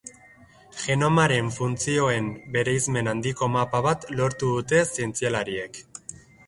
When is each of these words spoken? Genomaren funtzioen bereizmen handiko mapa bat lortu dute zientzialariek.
Genomaren 0.83 1.51
funtzioen 1.57 2.31
bereizmen 2.57 3.13
handiko 3.13 3.51
mapa 3.59 3.83
bat 3.89 4.13
lortu 4.21 4.53
dute 4.59 4.85
zientzialariek. 4.99 5.85